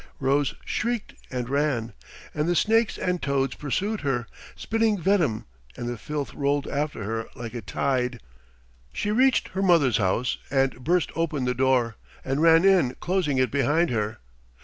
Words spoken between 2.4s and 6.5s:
the snakes and toads pursued her, spitting venom, and the filth